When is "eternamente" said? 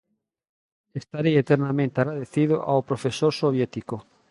1.39-1.97